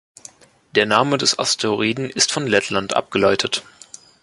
[0.73, 3.63] Der Name des Asteroiden ist von Lettland abgeleitet.